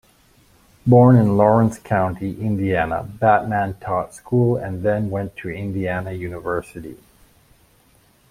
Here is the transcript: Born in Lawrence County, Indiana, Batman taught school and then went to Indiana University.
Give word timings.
Born 0.87 1.15
in 1.15 1.37
Lawrence 1.37 1.77
County, 1.77 2.31
Indiana, 2.41 3.03
Batman 3.03 3.75
taught 3.75 4.15
school 4.15 4.57
and 4.57 4.81
then 4.81 5.11
went 5.11 5.35
to 5.37 5.49
Indiana 5.51 6.11
University. 6.13 6.97